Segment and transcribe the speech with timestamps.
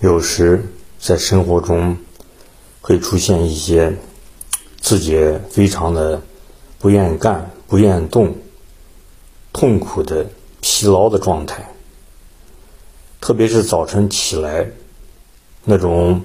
[0.00, 0.64] 有时
[1.00, 1.96] 在生活中
[2.80, 3.96] 会出现一些
[4.80, 5.18] 自己
[5.50, 6.22] 非常的
[6.78, 8.36] 不愿干、不愿动、
[9.52, 10.26] 痛苦的
[10.60, 11.68] 疲劳的状态，
[13.20, 14.70] 特别是早晨起来
[15.64, 16.22] 那种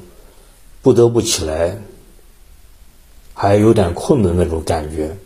[0.83, 1.75] 不得不起来，
[3.33, 5.17] 还有点困的那种感觉，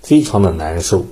[0.00, 1.04] 非常的难受。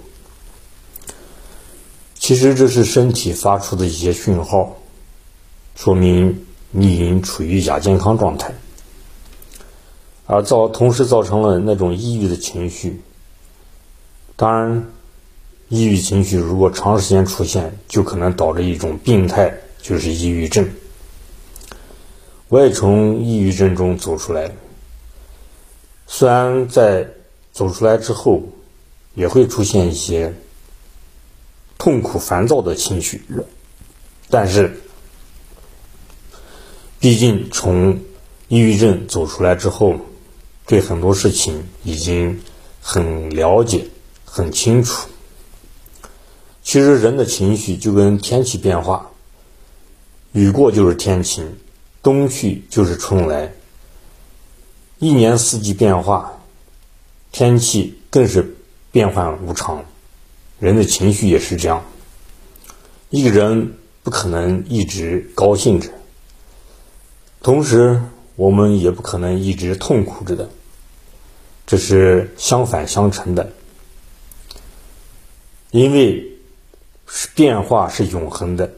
[2.15, 4.79] 其实这是身体发出的一些讯号，
[5.77, 8.53] 说明你已经处于亚健康状态，
[10.27, 13.01] 而造同时造成了那种抑郁的情绪。
[14.35, 14.85] 当然，
[15.69, 20.69] 抑郁情绪如果长时间出现，就可能导致一种病态，就是抑郁症。
[22.49, 24.51] 我也从抑郁症中走出来，
[26.07, 27.07] 虽然在
[27.53, 28.43] 走出来之后，
[29.15, 30.35] 也会出现一些。
[31.79, 33.21] 痛苦、烦躁的情绪，
[34.31, 34.81] 但是，
[37.03, 37.99] 毕竟从
[38.47, 39.97] 抑郁症走出来之后，
[40.67, 42.41] 对很多事情已经
[42.81, 43.89] 很了解、
[44.25, 45.09] 很清楚。
[46.63, 49.11] 其实人的情绪就跟天气变化，
[50.31, 51.57] 雨过就是天晴，
[52.05, 53.53] 冬去就是春来，
[55.01, 56.41] 一年四季变化，
[57.33, 58.55] 天气更是
[58.93, 59.85] 变幻无常。
[60.61, 61.85] 人的情绪也是这样，
[63.11, 65.91] 一个人不可能一直高兴着，
[67.43, 68.01] 同时
[68.37, 70.49] 我们也不可能一直痛苦着的，
[71.67, 73.53] 这是相反相成的。
[75.71, 76.25] 因为
[77.35, 78.71] 变化是永恒的，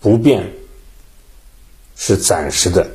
[0.00, 0.52] 不变
[1.96, 2.90] 是暂时的。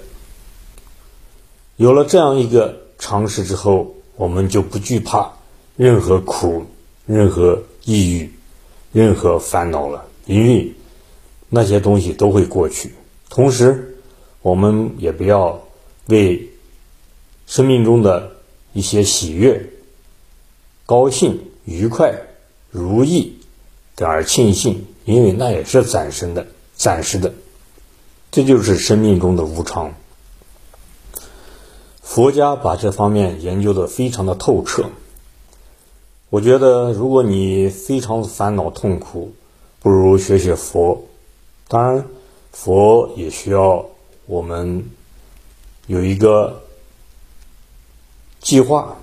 [1.77, 5.31] 有了这样一个常识之后，我们就不惧怕
[5.77, 6.65] 任何苦，
[7.05, 7.63] 任何。
[7.87, 8.33] 抑郁，
[8.91, 10.73] 任何烦恼了，因为
[11.49, 12.95] 那些东西都会过去。
[13.29, 13.94] 同时，
[14.45, 15.63] 我们也不要
[16.05, 16.51] 为
[17.47, 18.33] 生命中的
[18.73, 19.71] 一些喜悦、
[20.85, 22.13] 高兴、愉快、
[22.69, 23.39] 如意
[23.95, 26.45] 的而庆幸，因为那也是暂时的、
[26.75, 27.33] 暂时的。
[28.29, 29.95] 这就是生命中的无常。
[32.03, 34.91] 佛家把这方面研究的非常的透彻。
[36.29, 39.33] 我觉得，如果你非常烦恼痛苦，
[39.81, 41.03] 不如学学佛。
[41.67, 42.05] 当然，
[42.51, 43.87] 佛也需要
[44.25, 44.89] 我们
[45.87, 46.63] 有一个
[48.39, 48.97] 计划，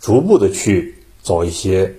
[0.00, 1.94] 逐步的去找一些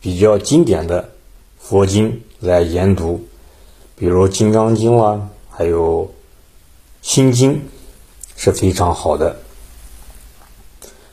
[0.00, 1.10] 比较经典的
[1.58, 3.26] 佛经来研读，
[3.96, 6.06] 比如《金刚经》啦，还有
[7.00, 7.54] 《心经》，
[8.36, 9.36] 是非常好的。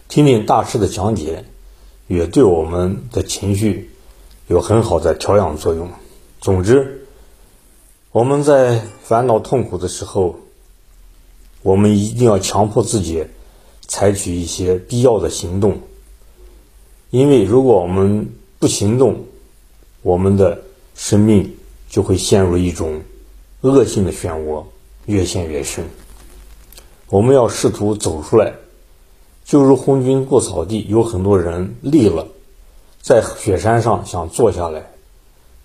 [0.08, 1.46] 听听大师的讲解。
[2.10, 3.92] 也对我们的情绪
[4.48, 5.92] 有很好的调养作用。
[6.42, 6.99] 总之，
[8.12, 10.38] 我们在烦恼痛苦的时候，
[11.62, 13.28] 我们一定要强迫自己
[13.81, 15.78] 采取一些必要的行动。
[17.12, 19.25] 因为如果我们不行动，
[20.02, 20.64] 我们的
[20.96, 21.56] 生命
[21.88, 23.02] 就会陷入一种
[23.62, 24.64] 恶性的漩涡，
[25.06, 25.86] 越陷越深。
[27.09, 28.56] 我们要试图走出来。
[29.46, 32.28] 就如红军过草地，有很多人累了，
[33.03, 34.92] 在雪山上想坐下来，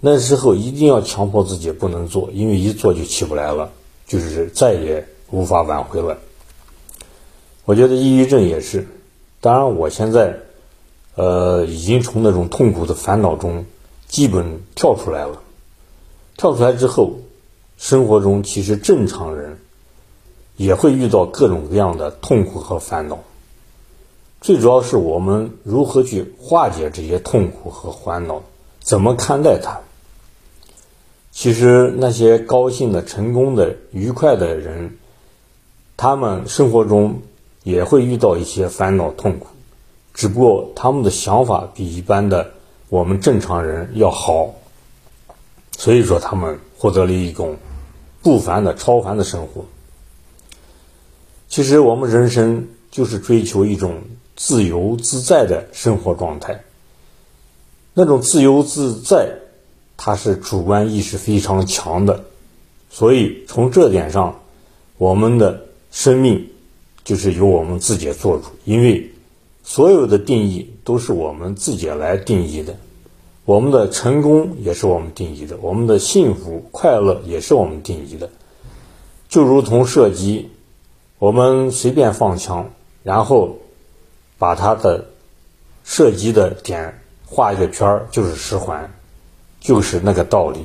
[0.07, 3.71] 那时候一定要强迫自己不能做，因为一做就起不来了，
[4.07, 6.19] 就是再也无法挽回了。
[7.65, 8.87] 我觉得抑郁症也是，
[9.41, 10.41] 当然我现在，
[11.15, 13.65] 呃，已经从那种痛苦的烦恼中
[14.07, 15.41] 基本跳出来了。
[16.37, 17.13] 跳出来之后，
[17.79, 19.57] 生活中其实正常人
[20.59, 23.21] 也会遇到各种各样的痛苦和烦恼。
[24.43, 28.43] 最主要是我们如何去化解这些痛苦和烦恼，
[28.81, 29.81] 怎么看待它？
[31.35, 34.97] 其实那些高兴的、成功的、愉快的人，
[35.97, 37.23] 他们生活中
[37.65, 39.49] 也会遇到一些烦恼痛苦，
[40.15, 42.53] 只不过他们的想法比一般的
[42.89, 44.55] 我们正常人要好，
[45.77, 47.57] 所以说他们获得了一种
[48.23, 49.65] 不凡的、超凡的生活。
[51.49, 54.01] 其实我们人生就是追求一种。
[54.37, 56.65] 自由自在的生活状态，
[57.93, 59.33] 那种自由自在，
[59.97, 62.25] 它是主观意识非常强的，
[62.91, 64.41] 所以从这点上，
[64.99, 66.51] 我们的生命
[67.05, 69.13] 就是由我们自己做主，因为
[69.63, 72.77] 所有的定义都是我们自己来定义的，
[73.45, 78.31] 我们的成功也是我们定义的，我们的幸福快乐也是我们定义的，
[79.29, 80.51] 就如同射击，
[81.19, 82.71] 我们随便放枪，
[83.03, 83.59] 然后。
[84.37, 85.07] 把它的
[85.85, 88.93] 射击的点画一个圈儿，就是十环，
[89.65, 90.61] 就是那个道理。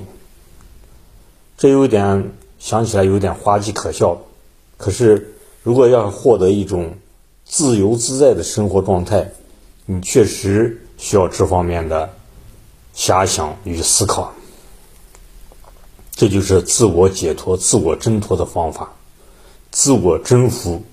[1.58, 4.18] 这有点想起来有点滑稽可笑，
[4.78, 6.94] 可是如果要获得一种
[7.46, 9.32] 自由自在的生活状态，
[9.86, 12.10] 你确实需要这方面的
[12.94, 14.34] 遐想与思考。
[16.12, 18.92] 这就是自我解脱、自我挣脱的方法，
[19.72, 20.84] 自我征服。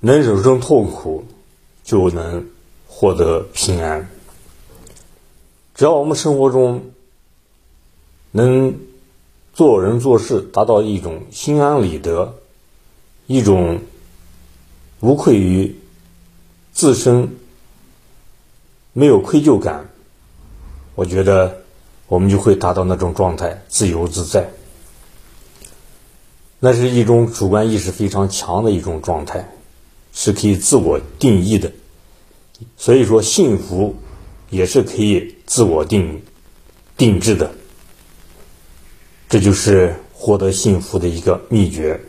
[0.00, 1.24] 能忍受痛苦，
[1.82, 2.46] 就能
[2.86, 4.10] 获得平安。
[5.74, 6.90] 只要我们生活中
[8.30, 8.78] 能
[9.52, 12.34] 做人做事，达到一种心安理得，
[13.26, 13.80] 一种
[15.00, 15.76] 无愧于
[16.72, 17.36] 自身，
[18.92, 19.90] 没有愧疚感，
[20.94, 21.62] 我觉得
[22.08, 24.50] 我们就会达到那种状态，自由自在。
[26.60, 29.48] 那是一种主观意识非常强的一种状态。
[30.14, 31.72] 是可以自我定义的，
[32.76, 33.96] 所以说幸福
[34.52, 36.20] 也是可以自我定
[36.98, 37.50] 定制的，
[39.30, 42.02] 这就是获得幸福的一个秘诀，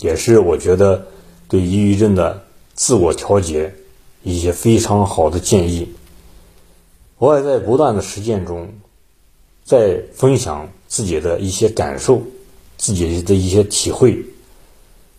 [0.00, 1.06] 也是我觉得
[1.48, 2.44] 对抑郁症的
[2.74, 3.74] 自我调节
[4.22, 5.94] 一些非常好的建议。
[7.16, 8.68] 我也在不断的实践中，
[9.64, 12.22] 在分享自己的一些感受，
[12.76, 14.26] 自己的一些体会，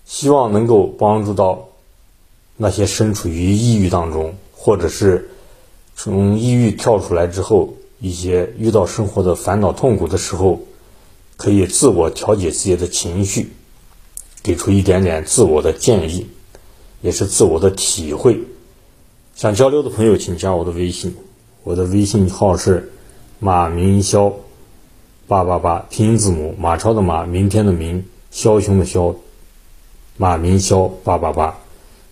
[0.06, 1.70] 希望能够帮助到。
[2.58, 5.30] 那些身处于抑郁当中，或者是
[5.96, 10.60] 从抑郁跳出来之后，一些遇到生活的烦恼痛苦的时候，
[11.38, 13.52] 可以自我调节自己的情绪，
[14.44, 16.28] 给出一点点自我的建议，
[17.02, 18.40] 也是自我的体会。
[19.36, 21.16] 想交流的朋友，请加我的微信，
[21.64, 22.92] 我的微信号是
[23.40, 24.34] 马明霄
[25.28, 29.16] 八八八，拼音字母马超的马，明天的明，枭雄的枭，
[30.18, 31.58] 马明霄八八八。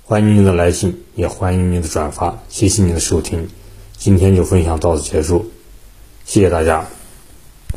[0.05, 2.43] 欢迎您的来信，也欢迎您的转发。
[2.49, 3.47] 谢谢您的收听，
[4.03, 5.49] 今天就分享到此结束，
[6.25, 6.85] 谢谢大家。